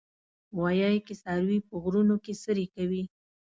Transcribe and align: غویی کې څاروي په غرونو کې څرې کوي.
غویی 0.57 0.97
کې 1.05 1.13
څاروي 1.21 1.59
په 1.67 1.73
غرونو 1.83 2.15
کې 2.23 2.33
څرې 2.41 2.65
کوي. 2.75 3.03